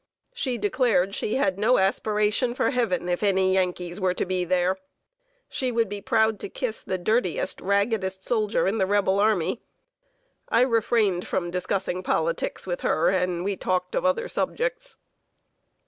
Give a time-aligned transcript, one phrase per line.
[0.33, 4.77] She declared she had no aspiration for heaven, if any Yankees were to be there.
[5.47, 9.61] She would be proud to kiss the dirtiest, raggedest soldier in the Rebel army.
[10.49, 14.97] I refrained from discussing politics with her, and we talked of other subjects.